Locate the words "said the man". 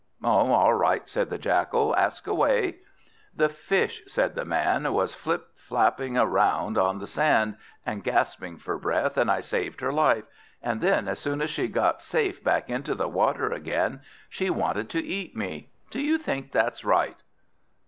4.07-4.91